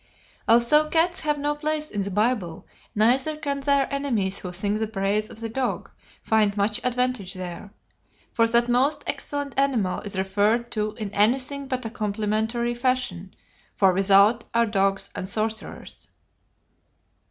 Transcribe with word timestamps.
Although 0.47 0.89
cats 0.89 1.19
have 1.19 1.37
no 1.37 1.53
place 1.53 1.91
in 1.91 2.01
the 2.01 2.09
Bible, 2.09 2.65
neither 2.95 3.37
can 3.37 3.59
their 3.59 3.85
enemies 3.93 4.39
who 4.39 4.51
sing 4.51 4.79
the 4.79 4.87
praise 4.87 5.29
of 5.29 5.41
the 5.41 5.47
dog, 5.47 5.91
find 6.23 6.57
much 6.57 6.81
advantage 6.83 7.35
there: 7.35 7.71
for 8.33 8.47
that 8.47 8.67
most 8.67 9.03
excellent 9.05 9.53
animal 9.59 9.99
is 10.01 10.17
referred 10.17 10.71
to 10.71 10.93
in 10.93 11.13
anything 11.13 11.67
but 11.67 11.85
a 11.85 11.91
complimentary 11.91 12.73
fashion 12.73 13.35
"For 13.75 13.93
without 13.93 14.43
are 14.55 14.65
dogs 14.65 15.11
and 15.13 15.29
sorcerers." 15.29 16.07